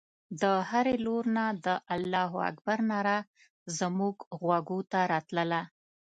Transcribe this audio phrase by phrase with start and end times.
[0.41, 3.17] د هرې لور نه د الله اکبر ناره
[3.79, 5.61] زموږ غوږو ته راتلله.